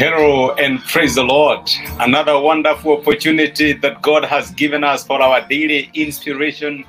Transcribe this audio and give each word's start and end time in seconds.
Hello 0.00 0.52
and 0.52 0.82
praise 0.84 1.14
the 1.14 1.22
Lord. 1.22 1.68
Another 1.98 2.40
wonderful 2.40 2.96
opportunity 2.96 3.74
that 3.74 4.00
God 4.00 4.24
has 4.24 4.50
given 4.52 4.82
us 4.82 5.04
for 5.04 5.20
our 5.20 5.46
daily 5.46 5.90
inspiration 5.92 6.86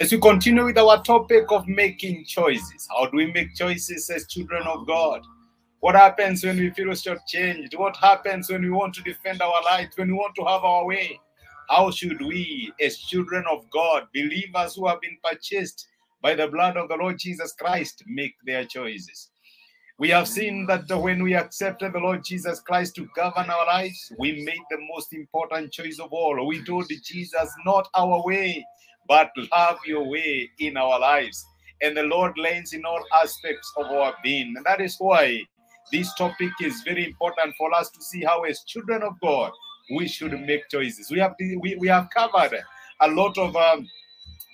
as 0.00 0.10
we 0.10 0.18
continue 0.18 0.64
with 0.64 0.78
our 0.78 1.02
topic 1.02 1.52
of 1.52 1.68
making 1.68 2.24
choices. 2.24 2.88
How 2.88 3.10
do 3.10 3.18
we 3.18 3.30
make 3.30 3.54
choices 3.54 4.08
as 4.08 4.26
children 4.26 4.62
of 4.62 4.86
God? 4.86 5.20
What 5.80 5.96
happens 5.96 6.46
when 6.46 6.56
we 6.56 6.70
feel 6.70 6.86
shortchanged? 6.86 7.76
What 7.76 7.94
happens 7.98 8.48
when 8.48 8.62
we 8.62 8.70
want 8.70 8.94
to 8.94 9.02
defend 9.02 9.42
our 9.42 9.62
lives, 9.62 9.98
when 9.98 10.08
we 10.08 10.14
want 10.14 10.34
to 10.36 10.44
have 10.46 10.64
our 10.64 10.86
way? 10.86 11.20
How 11.68 11.90
should 11.90 12.22
we, 12.22 12.72
as 12.80 12.96
children 12.96 13.44
of 13.52 13.68
God, 13.68 14.04
believers 14.14 14.76
who 14.76 14.86
have 14.86 15.02
been 15.02 15.18
purchased 15.22 15.88
by 16.22 16.34
the 16.34 16.48
blood 16.48 16.78
of 16.78 16.88
the 16.88 16.96
Lord 16.96 17.18
Jesus 17.18 17.52
Christ, 17.52 18.02
make 18.06 18.34
their 18.46 18.64
choices? 18.64 19.28
We 19.98 20.10
have 20.10 20.28
seen 20.28 20.66
that 20.66 20.90
when 20.90 21.22
we 21.22 21.34
accepted 21.34 21.94
the 21.94 21.98
Lord 21.98 22.22
Jesus 22.22 22.60
Christ 22.60 22.96
to 22.96 23.08
govern 23.16 23.48
our 23.48 23.64
lives, 23.64 24.12
we 24.18 24.44
made 24.44 24.60
the 24.70 24.76
most 24.94 25.14
important 25.14 25.72
choice 25.72 25.98
of 25.98 26.12
all. 26.12 26.46
We 26.46 26.62
told 26.64 26.90
Jesus, 27.02 27.50
not 27.64 27.88
our 27.94 28.22
way, 28.22 28.62
but 29.08 29.30
have 29.52 29.78
your 29.86 30.06
way 30.06 30.50
in 30.58 30.76
our 30.76 31.00
lives. 31.00 31.46
And 31.80 31.96
the 31.96 32.02
Lord 32.02 32.34
reigns 32.42 32.74
in 32.74 32.84
all 32.84 33.02
aspects 33.22 33.72
of 33.78 33.86
our 33.86 34.12
being. 34.22 34.52
And 34.54 34.66
that 34.66 34.82
is 34.82 34.96
why 34.98 35.40
this 35.90 36.12
topic 36.14 36.50
is 36.60 36.82
very 36.84 37.06
important 37.06 37.54
for 37.56 37.72
us 37.74 37.88
to 37.90 38.02
see 38.02 38.22
how, 38.22 38.42
as 38.42 38.64
children 38.64 39.02
of 39.02 39.18
God, 39.22 39.50
we 39.96 40.08
should 40.08 40.38
make 40.40 40.68
choices. 40.68 41.10
We 41.10 41.20
have 41.20 41.36
we, 41.38 41.74
we 41.78 41.88
have 41.88 42.08
covered 42.14 42.60
a 43.00 43.08
lot 43.08 43.38
of 43.38 43.56
um, 43.56 43.86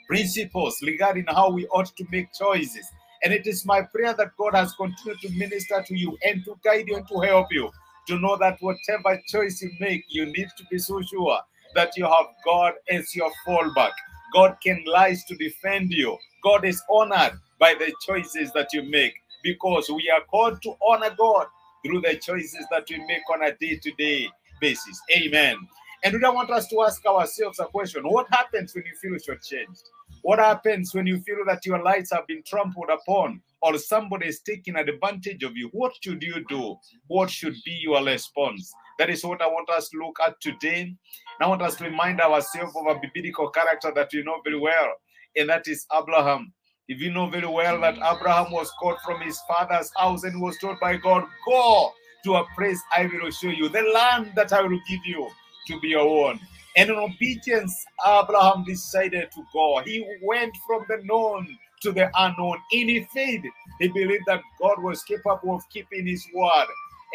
principles 0.07 0.77
regarding 0.83 1.25
how 1.27 1.51
we 1.51 1.67
ought 1.69 1.97
to 1.97 2.05
make 2.13 2.33
choices. 2.33 2.87
And 3.23 3.33
it 3.33 3.47
is 3.47 3.65
my 3.65 3.83
prayer 3.83 4.15
that 4.15 4.37
God 4.37 4.55
has 4.55 4.73
continued 4.75 5.21
to 5.21 5.31
minister 5.31 5.83
to 5.87 5.97
you 5.97 6.19
and 6.25 6.45
to 6.45 6.59
guide 6.65 6.89
you 6.89 6.97
and 6.97 7.09
to 7.09 7.21
help 7.21 7.53
you 7.53 7.71
to 8.09 8.19
know 8.19 8.37
that 8.37 8.59
whatever 8.61 9.21
choice 9.29 9.63
you 9.63 9.71
make, 9.79 10.05
you 10.09 10.27
need 10.27 10.49
to 10.57 10.65
be 10.71 10.79
so 10.79 11.01
sure 11.03 11.39
that 11.75 11.97
you 11.97 12.05
have 12.05 12.27
God 12.45 12.75
as 12.91 13.15
your 13.15 13.31
fallback. 13.47 13.93
God 14.35 14.57
can 14.63 14.85
rise 14.93 15.25
to 15.25 15.37
defend 15.37 15.93
you. 15.93 16.17
God 16.43 16.65
is 16.65 16.83
honored 16.91 17.39
by 17.59 17.75
the 17.75 17.93
choices 18.05 18.53
that 18.53 18.73
you 18.73 18.83
make 18.83 19.15
because 19.43 19.89
we 19.89 20.11
are 20.11 20.25
called 20.25 20.61
to 20.63 20.75
honor 20.87 21.15
God 21.17 21.47
through 21.85 22.01
the 22.01 22.17
choices 22.17 22.67
that 22.71 22.85
we 22.91 22.99
make 23.07 23.23
on 23.33 23.45
a 23.45 23.55
day 23.57 23.77
to 23.77 23.93
day 23.93 24.29
basis. 24.61 25.01
Amen. 25.17 25.57
And 26.05 26.15
we 26.15 26.21
don't 26.21 26.35
want 26.35 26.51
us 26.51 26.67
to 26.69 26.83
ask 26.83 27.05
ourselves 27.07 27.61
a 27.61 27.65
question 27.67 28.03
what 28.05 28.27
happens 28.31 28.75
when 28.75 28.85
you 28.85 28.95
feel 28.97 29.19
shortchanged? 29.19 29.85
What 30.23 30.39
happens 30.39 30.95
when 30.95 31.07
you 31.07 31.21
feel 31.21 31.45
that 31.47 31.67
your 31.67 31.83
lives 31.83 32.11
have 32.13 32.27
been 32.29 32.43
trampled 32.47 32.91
upon 32.91 33.43
or 33.61 33.77
somebody 33.77 34.29
is 34.29 34.41
taking 34.41 34.77
advantage 34.77 35.43
of 35.43 35.57
you? 35.57 35.69
What 35.73 35.93
should 36.01 36.23
you 36.23 36.45
do? 36.49 36.77
What 37.09 37.29
should 37.29 37.57
be 37.65 37.73
your 37.83 38.05
response? 38.05 38.73
That 38.99 39.11
is 39.11 39.25
what 39.25 39.43
I 39.43 39.49
want 39.49 39.69
us 39.71 39.89
to 39.89 39.99
look 39.99 40.19
at 40.25 40.41
today. 40.41 40.95
I 41.41 41.49
want 41.49 41.63
us 41.63 41.75
to 41.77 41.85
remind 41.85 42.21
ourselves 42.21 42.73
of 42.77 42.87
a 42.87 43.01
biblical 43.13 43.51
character 43.51 43.91
that 43.95 44.11
we 44.13 44.23
know 44.23 44.41
very 44.45 44.59
well, 44.59 44.93
and 45.37 45.49
that 45.49 45.67
is 45.67 45.87
Abraham. 45.93 46.53
If 46.87 47.01
you 47.01 47.11
know 47.11 47.29
very 47.29 47.49
well 47.49 47.81
that 47.81 47.97
Abraham 47.97 48.53
was 48.53 48.71
called 48.79 48.99
from 49.05 49.21
his 49.23 49.41
father's 49.49 49.91
house 49.97 50.23
and 50.25 50.41
was 50.41 50.59
told 50.59 50.79
by 50.81 50.97
God, 50.97 51.25
Go 51.47 51.91
to 52.25 52.35
a 52.37 52.47
place 52.57 52.81
I 52.97 53.07
will 53.07 53.31
show 53.31 53.49
you, 53.49 53.69
the 53.69 53.83
land 53.83 54.33
that 54.37 54.53
I 54.53 54.63
will 54.63 54.81
give 54.89 55.05
you 55.05 55.29
to 55.67 55.81
be 55.81 55.89
your 55.89 56.29
own. 56.29 56.39
And 56.77 56.91
in 56.91 56.97
obedience, 56.97 57.85
Abraham 58.07 58.65
decided 58.65 59.31
to 59.33 59.43
go. 59.53 59.83
He 59.85 60.07
went 60.23 60.57
from 60.67 60.85
the 60.89 61.03
known 61.05 61.47
to 61.83 61.93
the 61.93 62.11
unknown. 62.17 62.59
In 62.73 62.89
his 62.89 63.07
faith, 63.13 63.43
he 63.79 63.89
believed 63.89 64.25
that 64.27 64.41
God 64.61 64.83
was 64.83 65.03
capable 65.03 65.55
of 65.55 65.63
keeping 65.71 66.07
his 66.07 66.27
word. 66.35 66.67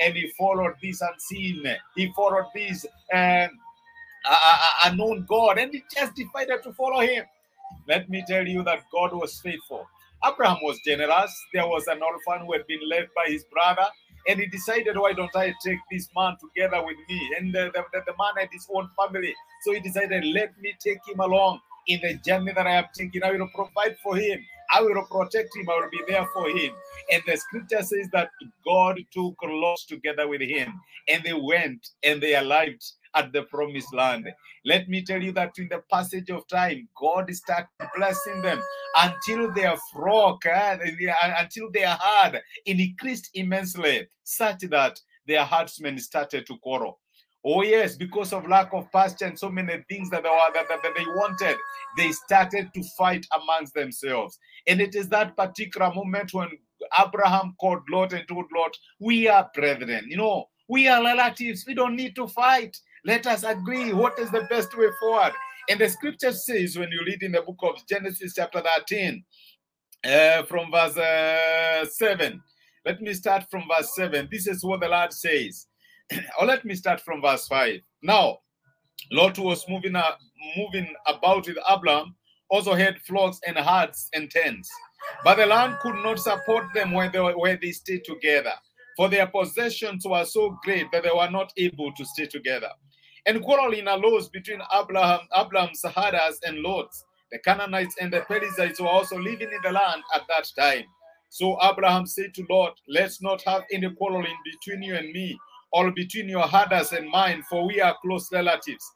And 0.03 0.15
he 0.15 0.31
followed 0.37 0.75
this 0.81 1.01
unseen. 1.01 1.65
He 1.95 2.11
followed 2.15 2.45
this 2.53 2.85
um, 3.13 3.49
unknown 4.85 5.25
God. 5.27 5.57
And 5.57 5.73
he 5.73 5.83
just 5.93 6.15
decided 6.15 6.61
to 6.63 6.73
follow 6.73 6.99
him. 7.01 7.23
Let 7.87 8.09
me 8.09 8.23
tell 8.27 8.47
you 8.47 8.63
that 8.63 8.83
God 8.91 9.13
was 9.13 9.39
faithful. 9.41 9.87
Abraham 10.25 10.57
was 10.61 10.79
generous. 10.85 11.33
There 11.53 11.67
was 11.67 11.87
an 11.87 12.01
orphan 12.01 12.45
who 12.45 12.53
had 12.53 12.67
been 12.67 12.87
left 12.87 13.09
by 13.15 13.25
his 13.27 13.43
brother 13.45 13.87
and 14.27 14.39
he 14.39 14.45
decided, 14.47 14.97
why 14.97 15.13
don't 15.13 15.35
I 15.35 15.53
take 15.63 15.79
this 15.89 16.09
man 16.15 16.35
together 16.39 16.83
with 16.85 16.97
me? 17.09 17.35
And 17.39 17.53
the, 17.53 17.71
the, 17.73 17.83
the, 17.93 18.13
man 18.19 18.33
had 18.37 18.49
his 18.51 18.67
own 18.73 18.89
family. 18.97 19.33
So 19.61 19.73
he 19.73 19.79
decided, 19.79 20.25
let 20.25 20.59
me 20.59 20.73
take 20.79 20.99
him 21.07 21.19
along 21.19 21.59
in 21.87 22.01
the 22.01 22.15
journey 22.15 22.51
that 22.53 22.67
I 22.67 22.75
am 22.75 22.85
taking. 22.93 23.23
I 23.23 23.31
will 23.31 23.49
provide 23.55 23.97
for 24.03 24.17
him. 24.17 24.39
I 24.73 24.81
will 24.81 25.01
protect 25.09 25.55
him. 25.55 25.69
I 25.69 25.79
will 25.79 25.89
be 25.89 26.01
there 26.07 26.27
for 26.33 26.49
him. 26.49 26.73
And 27.11 27.23
the 27.25 27.37
scripture 27.37 27.81
says 27.81 28.09
that 28.11 28.29
God 28.65 28.99
took 29.13 29.35
Lot 29.43 29.79
together 29.87 30.27
with 30.27 30.41
him, 30.41 30.81
and 31.07 31.23
they 31.23 31.33
went 31.33 31.87
and 32.03 32.21
they 32.21 32.35
arrived 32.35 32.83
at 33.15 33.31
the 33.33 33.43
promised 33.43 33.93
land. 33.93 34.27
Let 34.65 34.87
me 34.89 35.03
tell 35.03 35.21
you 35.21 35.31
that 35.33 35.57
in 35.57 35.67
the 35.69 35.81
passage 35.91 36.29
of 36.29 36.47
time, 36.47 36.87
God 36.95 37.33
started 37.33 37.67
blessing 37.95 38.41
them 38.41 38.61
until 38.95 39.53
their 39.53 39.75
flock, 39.93 40.45
uh, 40.45 40.77
until 41.39 41.71
their 41.71 41.97
herd 41.99 42.41
increased 42.65 43.29
immensely, 43.33 44.07
such 44.23 44.59
that 44.69 44.99
their 45.25 45.45
herdsmen 45.45 45.99
started 45.99 46.45
to 46.47 46.57
quarrel. 46.57 46.99
Oh 47.45 47.61
yes, 47.61 47.95
because 47.95 48.33
of 48.33 48.47
lack 48.47 48.73
of 48.73 48.91
pasture 48.91 49.25
and 49.25 49.39
so 49.39 49.49
many 49.49 49.83
things 49.87 50.09
that 50.09 50.23
they, 50.23 50.29
were, 50.29 50.53
that, 50.53 50.67
that, 50.67 50.83
that 50.83 50.93
they 50.97 51.05
wanted, 51.05 51.55
they 51.95 52.11
started 52.11 52.73
to 52.73 52.83
fight 52.97 53.25
amongst 53.41 53.73
themselves. 53.73 54.37
And 54.67 54.81
it 54.81 54.95
is 54.95 55.07
that 55.09 55.37
particular 55.37 55.93
moment 55.93 56.33
when 56.33 56.49
Abraham 56.99 57.55
called 57.59 57.83
Lot 57.89 58.13
and 58.13 58.27
told 58.27 58.45
Lot, 58.55 58.75
"We 58.99 59.27
are 59.27 59.49
brethren. 59.53 60.05
You 60.09 60.17
know, 60.17 60.45
we 60.67 60.87
are 60.87 61.01
relatives. 61.01 61.63
We 61.65 61.73
don't 61.73 61.95
need 61.95 62.15
to 62.15 62.27
fight. 62.27 62.75
Let 63.07 63.25
us 63.25 63.43
agree 63.43 63.93
what 63.93 64.19
is 64.19 64.31
the 64.31 64.41
best 64.49 64.77
way 64.77 64.87
forward. 64.99 65.31
And 65.69 65.79
the 65.79 65.87
scripture 65.87 66.33
says, 66.33 66.77
when 66.77 66.91
you 66.91 66.99
read 67.05 67.23
in 67.23 67.31
the 67.31 67.41
book 67.41 67.59
of 67.63 67.87
Genesis, 67.87 68.33
chapter 68.35 68.61
13, 68.61 69.23
uh, 70.05 70.43
from 70.43 70.69
verse 70.69 70.97
uh, 70.97 71.85
7, 71.85 72.43
let 72.85 73.01
me 73.01 73.13
start 73.13 73.45
from 73.49 73.63
verse 73.73 73.95
7. 73.95 74.27
This 74.29 74.45
is 74.45 74.61
what 74.61 74.81
the 74.81 74.89
Lord 74.89 75.13
says. 75.13 75.67
or 76.39 76.45
let 76.45 76.65
me 76.65 76.75
start 76.75 76.99
from 76.99 77.21
verse 77.21 77.47
5. 77.47 77.79
Now, 78.03 78.39
Lot 79.13 79.39
was 79.39 79.63
moving, 79.69 79.95
uh, 79.95 80.11
moving 80.57 80.93
about 81.07 81.47
with 81.47 81.57
Abram, 81.69 82.13
also 82.49 82.73
had 82.73 82.99
flocks 83.07 83.39
and 83.47 83.57
herds 83.57 84.09
and 84.13 84.29
tents. 84.29 84.69
But 85.23 85.35
the 85.37 85.45
land 85.45 85.77
could 85.81 85.95
not 86.03 86.19
support 86.19 86.65
them 86.73 86.91
when 86.91 87.13
they, 87.13 87.19
where 87.19 87.57
they 87.61 87.71
stayed 87.71 88.03
together, 88.03 88.53
for 88.97 89.07
their 89.07 89.27
possessions 89.27 90.05
were 90.05 90.25
so 90.25 90.57
great 90.61 90.91
that 90.91 91.03
they 91.03 91.11
were 91.15 91.31
not 91.31 91.53
able 91.55 91.93
to 91.93 92.03
stay 92.03 92.25
together 92.25 92.69
and 93.27 93.43
quarreling 93.43 93.87
arose 93.89 94.29
between 94.29 94.61
Abraham, 94.73 95.19
Abraham's 95.35 95.83
herders 95.83 96.39
and 96.45 96.59
Lot's. 96.59 97.03
The 97.29 97.39
Canaanites 97.39 97.95
and 97.99 98.11
the 98.11 98.21
Perizzites 98.21 98.79
were 98.79 98.87
also 98.87 99.19
living 99.19 99.49
in 99.51 99.59
the 99.63 99.71
land 99.71 100.01
at 100.15 100.21
that 100.29 100.49
time. 100.57 100.85
So 101.29 101.57
Abraham 101.61 102.05
said 102.05 102.33
to 102.35 102.45
Lot, 102.49 102.79
Let's 102.87 103.21
not 103.21 103.41
have 103.43 103.63
any 103.71 103.93
quarreling 103.95 104.37
between 104.45 104.81
you 104.81 104.95
and 104.95 105.11
me, 105.11 105.37
or 105.73 105.91
between 105.91 106.29
your 106.29 106.47
herders 106.47 106.93
and 106.93 107.09
mine, 107.09 107.43
for 107.49 107.67
we 107.67 107.81
are 107.81 107.97
close 108.01 108.31
relatives. 108.31 108.89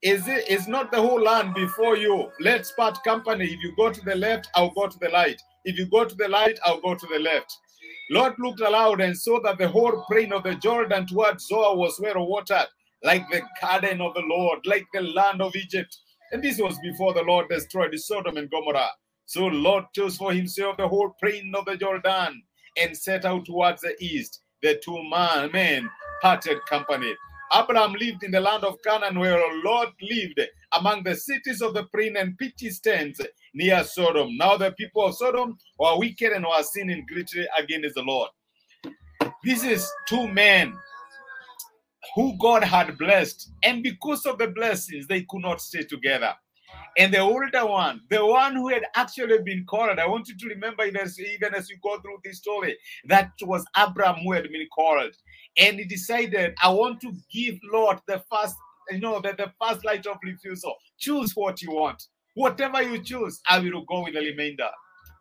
Is 0.00 0.26
it 0.28 0.48
is 0.48 0.66
not 0.66 0.90
the 0.90 1.00
whole 1.00 1.20
land 1.20 1.54
before 1.54 1.96
you? 1.98 2.30
Let's 2.40 2.72
part 2.72 3.04
company. 3.04 3.44
If 3.44 3.62
you 3.62 3.74
go 3.76 3.92
to 3.92 4.00
the 4.00 4.14
left, 4.14 4.48
I'll 4.56 4.70
go 4.70 4.88
to 4.88 4.98
the 4.98 5.10
light. 5.10 5.40
If 5.66 5.78
you 5.78 5.86
go 5.90 6.06
to 6.06 6.14
the 6.14 6.28
light, 6.28 6.58
I'll 6.64 6.80
go 6.80 6.94
to 6.94 7.06
the 7.06 7.18
left. 7.18 7.54
Lot 8.10 8.38
looked 8.38 8.60
aloud 8.60 9.02
and 9.02 9.16
saw 9.16 9.40
that 9.42 9.58
the 9.58 9.68
whole 9.68 10.04
plain 10.10 10.32
of 10.32 10.42
the 10.42 10.54
Jordan 10.54 11.06
towards 11.06 11.46
Zoar 11.46 11.76
was 11.76 12.00
well 12.00 12.26
watered 12.26 12.66
like 13.04 13.28
the 13.30 13.42
garden 13.60 14.00
of 14.00 14.14
the 14.14 14.22
Lord, 14.22 14.60
like 14.66 14.86
the 14.92 15.02
land 15.02 15.42
of 15.42 15.54
Egypt. 15.56 15.96
And 16.32 16.42
this 16.42 16.58
was 16.58 16.78
before 16.82 17.12
the 17.14 17.22
Lord 17.22 17.48
destroyed 17.48 17.94
Sodom 17.98 18.36
and 18.36 18.50
Gomorrah. 18.50 18.90
So 19.26 19.46
Lot 19.46 19.92
chose 19.94 20.16
for 20.16 20.32
himself 20.32 20.76
the 20.76 20.88
whole 20.88 21.14
plain 21.22 21.52
of 21.56 21.64
the 21.64 21.76
Jordan 21.76 22.42
and 22.80 22.96
set 22.96 23.24
out 23.24 23.44
towards 23.44 23.82
the 23.82 23.94
east. 24.00 24.40
The 24.62 24.80
two 24.84 25.02
men 25.52 25.90
parted 26.20 26.58
company. 26.66 27.14
Abraham 27.54 27.92
lived 27.92 28.22
in 28.24 28.30
the 28.30 28.40
land 28.40 28.64
of 28.64 28.80
Canaan, 28.82 29.18
where 29.18 29.36
the 29.36 29.62
Lot 29.68 29.92
lived 30.00 30.40
among 30.72 31.02
the 31.02 31.14
cities 31.14 31.60
of 31.60 31.74
the 31.74 31.84
plain 31.84 32.16
and 32.16 32.38
pitched 32.38 32.82
tents 32.82 33.20
near 33.52 33.84
Sodom. 33.84 34.36
Now 34.38 34.56
the 34.56 34.72
people 34.72 35.04
of 35.04 35.16
Sodom 35.16 35.58
were 35.78 35.98
wicked 35.98 36.32
and 36.32 36.46
were 36.46 36.62
sinning 36.62 37.04
greatly 37.06 37.46
against 37.58 37.94
the 37.94 38.02
Lord. 38.02 38.30
This 39.44 39.64
is 39.64 39.90
two 40.08 40.28
men 40.28 40.72
who 42.14 42.36
God 42.38 42.64
had 42.64 42.98
blessed. 42.98 43.50
And 43.62 43.82
because 43.82 44.26
of 44.26 44.38
the 44.38 44.48
blessings, 44.48 45.06
they 45.06 45.22
could 45.22 45.42
not 45.42 45.60
stay 45.60 45.82
together. 45.82 46.34
And 46.98 47.12
the 47.12 47.20
older 47.20 47.66
one, 47.66 48.02
the 48.10 48.24
one 48.24 48.54
who 48.54 48.68
had 48.68 48.84
actually 48.94 49.38
been 49.42 49.64
called, 49.64 49.98
I 49.98 50.06
want 50.06 50.28
you 50.28 50.36
to 50.36 50.46
remember 50.48 50.84
even 50.84 50.96
as, 50.96 51.18
you 51.18 51.76
go 51.82 51.98
through 52.00 52.18
this 52.24 52.38
story, 52.38 52.76
that 53.06 53.30
was 53.42 53.64
Abraham 53.76 54.22
who 54.22 54.32
had 54.32 54.44
been 54.44 54.66
called. 54.74 55.14
And 55.56 55.78
he 55.78 55.84
decided, 55.84 56.54
I 56.62 56.70
want 56.70 57.00
to 57.02 57.12
give 57.32 57.58
Lot 57.72 58.02
the 58.06 58.22
first, 58.30 58.56
you 58.90 59.00
know, 59.00 59.20
the, 59.20 59.32
the 59.32 59.52
first 59.60 59.84
light 59.84 60.06
of 60.06 60.18
refusal. 60.22 60.74
Choose 60.98 61.32
what 61.34 61.62
you 61.62 61.72
want. 61.72 62.02
Whatever 62.34 62.82
you 62.82 63.02
choose, 63.02 63.40
I 63.48 63.58
will 63.58 63.84
go 63.84 64.04
with 64.04 64.14
the 64.14 64.20
remainder. 64.20 64.68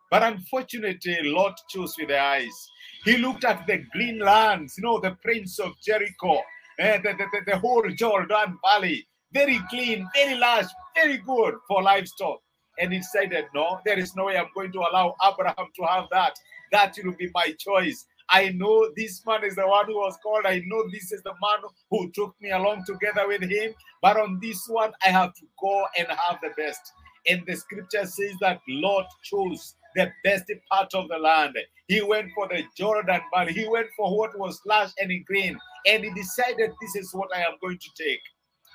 But 0.10 0.24
unfortunately, 0.24 1.20
Lot 1.24 1.58
chose 1.70 1.96
with 1.98 2.10
the 2.10 2.20
eyes. 2.20 2.70
He 3.06 3.18
looked 3.18 3.46
at 3.46 3.66
the 3.66 3.84
green 3.94 4.20
lands, 4.20 4.76
you 4.78 4.84
know, 4.84 5.00
the 5.00 5.18
prince 5.24 5.58
of 5.60 5.72
Jericho, 5.82 6.42
Eh, 6.80 6.98
the, 6.98 7.14
the, 7.14 7.26
the, 7.32 7.52
the 7.52 7.58
whole 7.58 7.88
Jordan 7.92 8.58
Valley, 8.64 9.08
very 9.34 9.60
clean, 9.70 10.08
very 10.16 10.38
large, 10.38 10.68
very 10.96 11.18
good 11.18 11.56
for 11.68 11.82
livestock. 11.82 12.40
And 12.80 12.92
he 12.94 13.00
decided, 13.00 13.46
no, 13.54 13.80
there 13.86 14.00
is 14.00 14.16
no 14.16 14.26
way 14.26 14.38
I'm 14.38 14.48
going 14.56 14.72
to 14.72 14.80
allow 14.80 15.16
Abraham 15.24 15.68
to 15.76 15.84
have 15.86 16.06
that. 16.12 16.34
That 16.72 16.96
will 17.04 17.14
be 17.14 17.30
my 17.34 17.54
choice. 17.60 18.06
I 18.30 18.50
know 18.50 18.90
this 18.96 19.22
man 19.26 19.44
is 19.44 19.56
the 19.56 19.68
one 19.68 19.88
who 19.88 19.98
was 19.98 20.18
called. 20.24 20.46
I 20.46 20.64
know 20.66 20.84
this 20.90 21.12
is 21.12 21.22
the 21.24 21.34
man 21.42 21.60
who 21.90 22.10
took 22.12 22.34
me 22.42 22.52
along 22.52 22.86
together 22.86 23.28
with 23.28 23.42
him. 23.42 23.74
But 24.02 24.18
on 24.18 24.40
this 24.42 24.66
one, 24.68 24.94
I 25.06 25.10
have 25.10 25.34
to 25.34 25.46
go 25.60 25.86
and 25.98 26.08
have 26.08 26.40
the 26.42 26.52
best. 26.58 26.82
And 27.28 27.46
the 27.46 27.56
scripture 27.56 28.06
says 28.06 28.34
that 28.40 28.62
Lot 28.68 29.06
chose 29.24 29.76
the 29.96 30.12
best 30.24 30.52
part 30.72 30.94
of 30.94 31.08
the 31.10 31.18
land. 31.18 31.56
He 31.88 32.02
went 32.02 32.32
for 32.34 32.48
the 32.48 32.64
Jordan 32.78 33.22
Valley. 33.34 33.54
He 33.54 33.68
went 33.68 33.88
for 33.98 34.18
what 34.18 34.38
was 34.38 34.62
lush 34.66 34.92
and 35.00 35.12
green. 35.26 35.58
And 35.86 36.04
he 36.04 36.14
decided, 36.14 36.72
this 36.82 36.96
is 36.96 37.14
what 37.14 37.30
I 37.36 37.42
am 37.42 37.58
going 37.62 37.78
to 37.78 37.90
take 38.04 38.22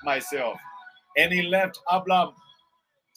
myself. 0.03 0.57
And 1.17 1.33
he 1.33 1.43
left 1.43 1.79
Abram 1.89 2.33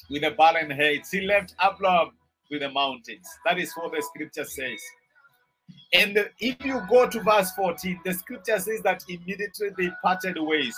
with 0.08 0.22
the 0.22 0.30
barren 0.30 0.70
heights. 0.70 1.10
He 1.10 1.20
left 1.20 1.54
Abram 1.62 2.12
with 2.50 2.60
the 2.60 2.70
mountains. 2.70 3.28
That 3.44 3.58
is 3.58 3.72
what 3.74 3.92
the 3.92 4.02
scripture 4.02 4.44
says. 4.44 4.80
And 5.92 6.18
if 6.38 6.64
you 6.64 6.80
go 6.88 7.08
to 7.08 7.20
verse 7.20 7.50
14, 7.52 8.00
the 8.04 8.14
scripture 8.14 8.58
says 8.58 8.80
that 8.82 9.04
immediately 9.08 9.70
they 9.76 9.90
parted 10.02 10.36
ways. 10.38 10.76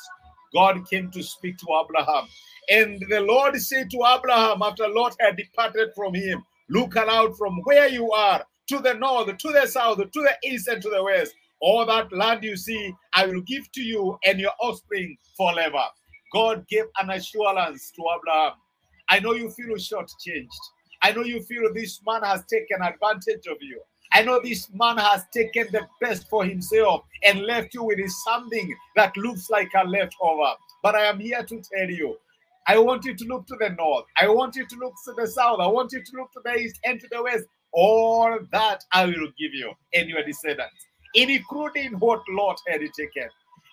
God 0.55 0.89
came 0.89 1.11
to 1.13 1.23
speak 1.23 1.59
to 1.59 1.67
Abraham. 1.83 2.29
And 2.71 3.03
the 3.09 3.21
Lord 3.21 3.61
said 3.61 3.91
to 3.91 4.05
Abraham, 4.17 4.63
after 4.63 4.89
Lot 4.89 5.17
had 5.21 5.37
departed 5.37 5.91
from 5.95 6.15
him, 6.15 6.45
Look 6.73 6.97
around 6.97 7.37
from 7.37 7.61
where 7.65 7.87
you 7.87 8.11
are 8.13 8.43
to 8.69 8.79
the 8.79 8.95
north, 8.95 9.37
to 9.37 9.53
the 9.53 9.67
south, 9.67 9.99
to 9.99 10.09
the 10.15 10.35
east, 10.43 10.69
and 10.69 10.81
to 10.81 10.89
the 10.89 11.05
west. 11.05 11.35
All 11.61 11.85
that 11.85 12.11
land 12.11 12.43
you 12.43 12.57
see, 12.57 12.95
I 13.15 13.27
will 13.27 13.43
give 13.43 13.71
to 13.73 13.83
you 13.83 14.19
and 14.25 14.41
your 14.41 14.53
offspring 14.59 15.19
forever. 15.37 15.83
God 16.33 16.67
gave 16.69 16.85
an 16.99 17.11
assurance 17.11 17.93
to 17.95 18.03
Abraham. 18.17 18.53
I 19.11 19.21
know 19.21 19.35
you 19.35 19.51
feel 19.51 19.77
shortchanged. 19.77 20.49
I 21.03 21.13
know 21.13 21.25
you 21.25 21.43
feel 21.43 21.75
this 21.75 22.01
man 22.07 22.23
has 22.23 22.43
taken 22.47 22.81
advantage 22.81 23.47
of 23.47 23.59
you. 23.61 23.83
I 24.11 24.23
know 24.23 24.41
this 24.43 24.71
man 24.73 24.97
has 24.97 25.25
taken 25.35 25.67
the 25.73 25.87
best 26.01 26.27
for 26.31 26.43
himself 26.43 27.03
and 27.23 27.43
left 27.43 27.75
you 27.75 27.85
with 27.85 27.99
something 28.25 28.75
that 28.97 29.15
looks 29.19 29.51
like 29.51 29.69
a 29.77 29.87
leftover. 29.87 30.55
But 30.83 30.95
I 30.95 31.05
am 31.05 31.21
here 31.21 31.43
to 31.43 31.63
tell 31.75 31.91
you 31.91 32.17
I 32.67 32.79
want 32.79 33.05
you 33.05 33.15
to 33.15 33.25
look 33.25 33.47
to 33.49 33.57
the 33.59 33.71
north. 33.71 34.05
I 34.21 34.29
want 34.29 34.57
you 34.57 34.67
to 34.67 34.77
look 34.77 34.95
to 35.07 35.13
the 35.17 35.27
south. 35.27 35.61
I 35.61 35.67
want 35.67 35.93
you 35.93 36.03
to 36.03 36.17
look 36.17 36.33
to 36.33 36.41
the 36.45 36.55
east 36.55 36.79
and 36.85 37.01
to 37.01 37.09
the 37.11 37.23
west. 37.23 37.45
All 37.73 38.39
that 38.53 38.85
I 38.93 39.07
will 39.07 39.29
give 39.39 39.53
you 39.55 39.73
and 39.95 40.09
your 40.09 40.25
descendants, 40.25 40.87
including 41.15 41.93
what 41.99 42.23
Lot 42.31 42.59
had 42.69 42.81
taken. 42.81 43.29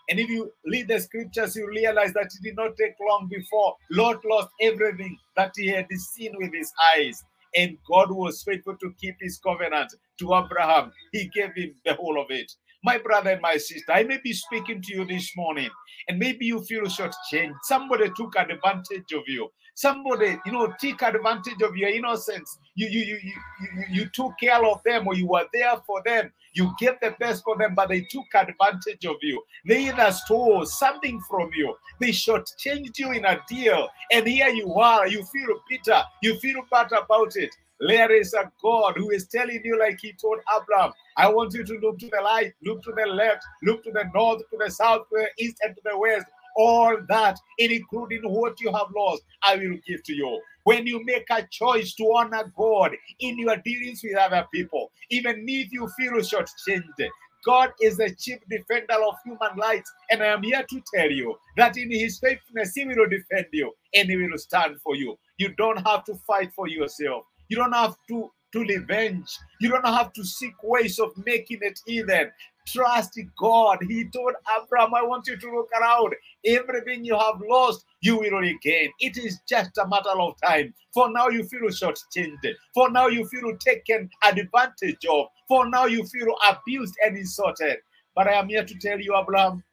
And 0.09 0.19
if 0.19 0.29
you 0.29 0.51
read 0.65 0.87
the 0.87 0.99
scriptures, 0.99 1.55
you 1.55 1.67
realize 1.67 2.13
that 2.13 2.25
it 2.25 2.43
did 2.43 2.55
not 2.55 2.75
take 2.77 2.93
long 3.07 3.27
before 3.29 3.75
Lot 3.91 4.23
lost 4.25 4.49
everything 4.61 5.17
that 5.35 5.51
he 5.55 5.67
had 5.67 5.87
seen 5.91 6.33
with 6.37 6.53
his 6.53 6.71
eyes. 6.95 7.23
And 7.55 7.77
God 7.87 8.11
was 8.11 8.41
faithful 8.43 8.75
to 8.77 8.93
keep 8.99 9.15
his 9.19 9.39
covenant 9.39 9.93
to 10.19 10.33
Abraham. 10.35 10.91
He 11.11 11.29
gave 11.29 11.53
him 11.55 11.75
the 11.85 11.93
whole 11.93 12.19
of 12.19 12.27
it. 12.29 12.51
My 12.83 12.97
brother 12.97 13.31
and 13.31 13.41
my 13.41 13.57
sister, 13.57 13.91
I 13.91 14.03
may 14.03 14.19
be 14.23 14.31
speaking 14.31 14.81
to 14.81 14.95
you 14.95 15.05
this 15.05 15.35
morning, 15.35 15.69
and 16.07 16.17
maybe 16.17 16.45
you 16.45 16.63
feel 16.63 16.83
shortchanged. 16.83 17.55
Somebody 17.63 18.09
took 18.15 18.35
advantage 18.37 19.11
of 19.13 19.23
you. 19.27 19.49
Somebody, 19.75 20.37
you 20.45 20.51
know, 20.51 20.73
took 20.79 21.01
advantage 21.01 21.61
of 21.61 21.75
your 21.75 21.89
innocence. 21.89 22.57
You, 22.75 22.87
you, 22.87 22.99
you, 22.99 23.19
you, 23.23 23.83
you, 23.91 24.09
took 24.13 24.33
care 24.39 24.63
of 24.65 24.81
them, 24.83 25.07
or 25.07 25.13
you 25.13 25.27
were 25.27 25.45
there 25.53 25.75
for 25.85 26.01
them. 26.05 26.31
You 26.53 26.73
gave 26.79 26.93
the 27.01 27.15
best 27.19 27.43
for 27.43 27.57
them, 27.57 27.75
but 27.75 27.89
they 27.89 28.01
took 28.09 28.25
advantage 28.33 29.05
of 29.05 29.17
you. 29.21 29.41
They 29.65 29.87
either 29.87 30.11
stole 30.11 30.65
something 30.65 31.21
from 31.29 31.49
you. 31.55 31.75
They 31.99 32.09
shortchanged 32.09 32.97
you 32.97 33.11
in 33.11 33.25
a 33.25 33.39
deal, 33.47 33.89
and 34.11 34.27
here 34.27 34.49
you 34.49 34.73
are. 34.75 35.07
You 35.07 35.23
feel 35.23 35.61
bitter. 35.69 36.01
You 36.21 36.39
feel 36.39 36.61
bad 36.71 36.91
about 36.91 37.35
it. 37.35 37.53
There 37.79 38.11
is 38.11 38.33
a 38.33 38.51
God 38.61 38.95
who 38.97 39.09
is 39.11 39.27
telling 39.27 39.61
you, 39.63 39.79
like 39.79 39.99
He 40.01 40.13
told 40.13 40.39
Abraham, 40.55 40.91
I 41.17 41.29
want 41.29 41.53
you 41.53 41.63
to 41.63 41.73
look 41.81 41.99
to 41.99 42.07
the 42.07 42.17
right, 42.17 42.53
look 42.63 42.83
to 42.83 42.93
the 42.95 43.05
left, 43.07 43.43
look 43.63 43.83
to 43.83 43.91
the 43.91 44.09
north, 44.13 44.41
to 44.49 44.57
the 44.57 44.69
south, 44.71 45.07
to 45.09 45.27
the 45.37 45.43
east, 45.43 45.57
and 45.63 45.75
to 45.75 45.81
the 45.85 45.97
west. 45.97 46.25
All 46.57 46.97
that, 47.07 47.37
including 47.57 48.21
what 48.23 48.59
you 48.59 48.73
have 48.73 48.87
lost, 48.95 49.23
I 49.43 49.55
will 49.55 49.77
give 49.87 50.03
to 50.03 50.13
you. 50.13 50.41
When 50.63 50.85
you 50.85 51.03
make 51.05 51.27
a 51.31 51.47
choice 51.49 51.93
to 51.95 52.03
honor 52.15 52.51
God 52.57 52.91
in 53.19 53.39
your 53.39 53.55
dealings 53.57 54.01
with 54.03 54.17
other 54.17 54.45
people, 54.53 54.91
even 55.09 55.45
if 55.47 55.71
you 55.71 55.87
feel 55.97 56.13
shortchanged, 56.13 57.09
God 57.45 57.71
is 57.81 57.97
the 57.97 58.13
chief 58.13 58.39
defender 58.49 59.01
of 59.07 59.15
human 59.23 59.57
rights. 59.57 59.91
And 60.11 60.21
I 60.21 60.27
am 60.27 60.43
here 60.43 60.63
to 60.69 60.81
tell 60.93 61.09
you 61.09 61.35
that 61.55 61.77
in 61.77 61.89
his 61.91 62.19
faithfulness, 62.19 62.73
he 62.75 62.85
will 62.85 63.07
defend 63.07 63.47
you 63.53 63.71
and 63.93 64.09
he 64.09 64.17
will 64.17 64.37
stand 64.37 64.81
for 64.81 64.95
you. 64.95 65.17
You 65.37 65.53
don't 65.55 65.87
have 65.87 66.03
to 66.05 66.15
fight 66.27 66.51
for 66.53 66.67
yourself. 66.67 67.23
You 67.49 67.57
don't 67.57 67.73
have 67.73 67.95
to 68.09 68.31
to 68.51 68.59
revenge. 68.61 69.37
You 69.59 69.69
don't 69.69 69.85
have 69.85 70.13
to 70.13 70.23
seek 70.23 70.53
ways 70.63 70.99
of 70.99 71.11
making 71.25 71.59
it 71.61 71.79
even. 71.87 72.31
Trust 72.67 73.19
God. 73.37 73.79
He 73.87 74.05
told 74.05 74.33
Abraham, 74.57 74.93
I 74.93 75.03
want 75.03 75.27
you 75.27 75.37
to 75.37 75.51
look 75.51 75.69
around. 75.79 76.13
Everything 76.45 77.03
you 77.03 77.17
have 77.17 77.41
lost, 77.47 77.85
you 78.01 78.17
will 78.19 78.39
regain. 78.39 78.89
It 78.99 79.17
is 79.17 79.39
just 79.47 79.77
a 79.77 79.87
matter 79.87 80.19
of 80.19 80.33
time. 80.45 80.73
For 80.93 81.11
now, 81.11 81.29
you 81.29 81.43
feel 81.43 81.61
shortchanged. 81.61 82.53
For 82.73 82.89
now, 82.89 83.07
you 83.07 83.27
feel 83.27 83.55
taken 83.57 84.09
advantage 84.23 85.05
of. 85.09 85.27
For 85.47 85.67
now, 85.67 85.85
you 85.85 86.05
feel 86.05 86.33
abused 86.47 86.95
and 87.05 87.17
insulted. 87.17 87.77
But 88.15 88.27
I 88.27 88.33
am 88.33 88.49
here 88.49 88.65
to 88.65 88.75
tell 88.79 88.99
you, 88.99 89.15
Abraham, 89.15 89.63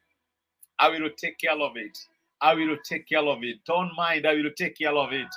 I 0.79 0.89
will 0.89 1.09
take 1.17 1.39
care 1.39 1.59
of 1.59 1.75
it. 1.75 1.97
I 2.41 2.53
will 2.53 2.77
take 2.87 3.09
care 3.09 3.25
of 3.25 3.43
it. 3.43 3.57
Don't 3.65 3.91
mind, 3.95 4.27
I 4.27 4.33
will 4.35 4.51
take 4.55 4.77
care 4.77 4.95
of 4.95 5.11
it. 5.11 5.27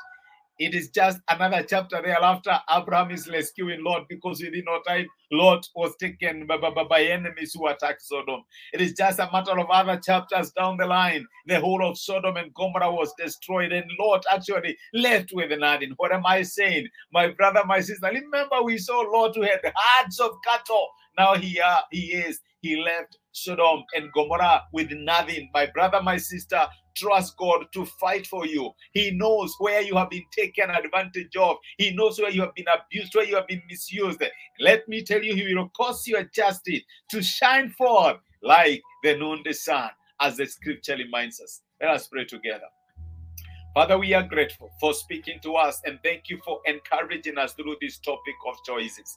It 0.60 0.74
is 0.74 0.90
just 0.90 1.20
another 1.30 1.64
chapter 1.68 2.02
thereafter. 2.02 2.60
Abraham 2.70 3.12
is 3.12 3.28
rescuing 3.30 3.84
Lot 3.84 4.08
because 4.10 4.42
within 4.42 4.64
no 4.66 4.82
time, 4.86 5.08
Lot 5.32 5.66
was 5.76 5.96
taken 5.96 6.46
by, 6.46 6.58
by, 6.58 6.70
by 6.84 7.02
enemies 7.04 7.54
who 7.54 7.68
attacked 7.68 8.02
Sodom. 8.02 8.42
It 8.74 8.82
is 8.82 8.94
just 8.94 9.20
a 9.20 9.30
matter 9.32 9.58
of 9.58 9.70
other 9.70 9.98
chapters 9.98 10.52
down 10.52 10.78
the 10.78 10.86
line. 10.86 11.26
The 11.46 11.60
whole 11.60 11.88
of 11.88 11.98
Sodom 11.98 12.36
and 12.36 12.54
Gomorrah 12.54 12.92
was 12.92 13.14
destroyed, 13.18 13.72
and 13.72 13.90
Lot 14.00 14.24
actually 14.30 14.78
left 14.94 15.32
with 15.34 15.58
nothing. 15.58 15.94
What 15.98 16.12
am 16.12 16.26
I 16.26 16.42
saying? 16.42 16.88
My 17.12 17.28
brother, 17.28 17.62
my 17.66 17.80
sister, 17.80 18.08
remember 18.08 18.62
we 18.64 18.78
saw 18.78 19.00
Lot 19.00 19.36
who 19.36 19.42
had 19.42 19.62
herds 19.64 20.20
of 20.20 20.32
cattle. 20.44 20.88
Now 21.18 21.36
he, 21.36 21.60
uh, 21.60 21.82
he 21.92 22.12
is. 22.12 22.40
He 22.62 22.82
left 22.82 23.16
Sodom 23.32 23.84
and 23.94 24.12
Gomorrah 24.12 24.64
with 24.72 24.90
nothing. 24.92 25.50
My 25.54 25.66
brother, 25.66 26.02
my 26.02 26.16
sister, 26.18 26.66
trust 26.96 27.36
God 27.36 27.66
to 27.72 27.86
fight 27.86 28.26
for 28.26 28.46
you. 28.46 28.72
He 28.92 29.10
knows 29.12 29.54
where 29.58 29.82
you 29.82 29.96
have 29.96 30.10
been 30.10 30.24
taken 30.36 30.70
advantage 30.70 31.36
of. 31.36 31.56
He 31.78 31.92
knows 31.92 32.18
where 32.18 32.30
you 32.30 32.42
have 32.42 32.54
been 32.54 32.66
abused, 32.74 33.14
where 33.14 33.24
you 33.26 33.36
have 33.36 33.46
been 33.46 33.62
misused. 33.68 34.22
Let 34.60 34.88
me 34.88 35.02
tell 35.02 35.22
you, 35.22 35.34
He 35.34 35.54
will 35.54 35.70
cause 35.70 36.06
your 36.06 36.24
justice 36.24 36.82
to 37.10 37.22
shine 37.22 37.70
forth 37.70 38.18
like 38.42 38.82
the 39.02 39.16
noonday 39.16 39.52
sun, 39.52 39.90
as 40.20 40.36
the 40.36 40.46
scripture 40.46 40.96
reminds 40.96 41.40
us. 41.40 41.62
Let 41.80 41.90
us 41.90 42.08
pray 42.08 42.24
together. 42.24 42.66
Father, 43.74 43.98
we 43.98 44.14
are 44.14 44.24
grateful 44.24 44.70
for 44.80 44.92
speaking 44.92 45.38
to 45.44 45.54
us 45.54 45.80
and 45.86 46.00
thank 46.02 46.28
you 46.28 46.40
for 46.44 46.60
encouraging 46.66 47.38
us 47.38 47.52
through 47.52 47.76
this 47.80 47.98
topic 47.98 48.34
of 48.48 48.56
choices. 48.66 49.16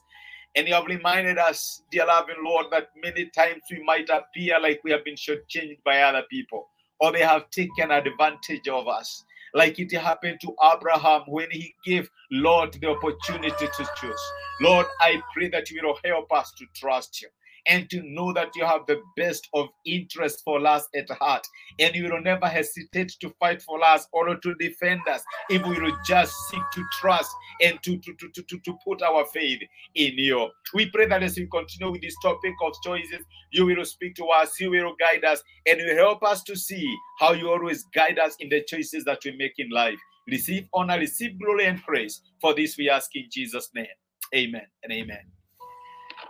And 0.56 0.68
you 0.68 0.74
have 0.74 0.86
reminded 0.86 1.38
us, 1.38 1.82
dear 1.90 2.06
loving 2.06 2.36
Lord, 2.44 2.66
that 2.70 2.90
many 3.02 3.26
times 3.26 3.62
we 3.70 3.82
might 3.82 4.08
appear 4.08 4.60
like 4.60 4.80
we 4.84 4.92
have 4.92 5.04
been 5.04 5.16
shortchanged 5.16 5.82
by 5.84 6.00
other 6.02 6.22
people 6.30 6.68
or 7.00 7.12
they 7.12 7.22
have 7.22 7.50
taken 7.50 7.90
advantage 7.90 8.68
of 8.68 8.86
us. 8.86 9.24
Like 9.52 9.78
it 9.78 9.92
happened 9.92 10.40
to 10.42 10.54
Abraham 10.62 11.22
when 11.26 11.50
he 11.50 11.74
gave 11.84 12.10
Lot 12.30 12.72
the 12.80 12.88
opportunity 12.88 13.66
to 13.66 13.88
choose. 13.96 14.20
Lord, 14.60 14.86
I 15.00 15.20
pray 15.32 15.48
that 15.50 15.70
you 15.70 15.80
will 15.82 15.98
help 16.04 16.32
us 16.32 16.52
to 16.58 16.66
trust 16.74 17.20
you 17.22 17.28
and 17.66 17.88
to 17.90 18.02
know 18.02 18.32
that 18.32 18.54
you 18.56 18.64
have 18.64 18.86
the 18.86 19.00
best 19.16 19.48
of 19.54 19.68
interest 19.86 20.42
for 20.44 20.64
us 20.66 20.86
at 20.94 21.10
heart. 21.10 21.46
And 21.78 21.94
you 21.94 22.04
will 22.04 22.20
never 22.20 22.46
hesitate 22.46 23.12
to 23.20 23.34
fight 23.40 23.62
for 23.62 23.82
us 23.84 24.06
or 24.12 24.34
to 24.36 24.54
defend 24.56 25.00
us 25.08 25.22
if 25.48 25.64
we 25.66 25.80
will 25.80 25.96
just 26.06 26.34
seek 26.48 26.62
to 26.74 26.84
trust 27.00 27.30
and 27.62 27.82
to, 27.82 27.96
to, 27.98 28.14
to, 28.14 28.42
to, 28.42 28.58
to 28.58 28.78
put 28.86 29.02
our 29.02 29.24
faith 29.26 29.60
in 29.94 30.12
you. 30.16 30.48
We 30.74 30.90
pray 30.90 31.06
that 31.06 31.22
as 31.22 31.36
we 31.36 31.46
continue 31.46 31.92
with 31.92 32.02
this 32.02 32.16
topic 32.22 32.54
of 32.62 32.74
choices, 32.82 33.24
you 33.52 33.66
will 33.66 33.84
speak 33.84 34.14
to 34.16 34.26
us, 34.26 34.58
you 34.60 34.70
will 34.70 34.94
guide 34.98 35.24
us, 35.24 35.42
and 35.66 35.80
you 35.80 35.94
help 35.94 36.22
us 36.22 36.42
to 36.44 36.56
see 36.56 36.92
how 37.20 37.32
you 37.32 37.48
always 37.50 37.84
guide 37.94 38.18
us 38.18 38.36
in 38.40 38.48
the 38.48 38.62
choices 38.66 39.04
that 39.04 39.20
we 39.24 39.36
make 39.36 39.54
in 39.58 39.70
life. 39.70 39.98
Receive 40.28 40.68
honor, 40.72 40.98
receive 40.98 41.38
glory 41.38 41.66
and 41.66 41.82
praise. 41.82 42.22
For 42.40 42.54
this 42.54 42.76
we 42.76 42.90
ask 42.90 43.10
in 43.14 43.26
Jesus' 43.30 43.70
name. 43.74 43.86
Amen 44.34 44.66
and 44.82 44.92
amen. 44.92 45.33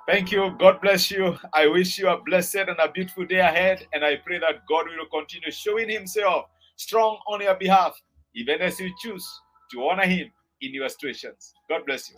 Thank 0.06 0.32
you. 0.32 0.54
God 0.58 0.80
bless 0.82 1.10
you. 1.10 1.38
I 1.54 1.66
wish 1.66 1.98
you 1.98 2.08
a 2.08 2.20
blessed 2.22 2.56
and 2.56 2.78
a 2.78 2.90
beautiful 2.92 3.24
day 3.24 3.40
ahead. 3.40 3.86
And 3.94 4.04
I 4.04 4.16
pray 4.16 4.38
that 4.38 4.66
God 4.68 4.86
will 4.86 5.06
continue 5.10 5.50
showing 5.50 5.88
Himself 5.88 6.46
strong 6.76 7.18
on 7.26 7.40
your 7.40 7.54
behalf, 7.54 7.98
even 8.34 8.60
as 8.60 8.78
you 8.78 8.92
choose 9.00 9.26
to 9.72 9.82
honor 9.88 10.06
Him 10.06 10.30
in 10.60 10.74
your 10.74 10.88
situations. 10.90 11.54
God 11.70 11.86
bless 11.86 12.10
you. 12.10 12.16